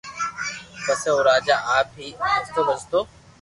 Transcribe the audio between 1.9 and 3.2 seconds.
ھي ڀجتو ڀجتو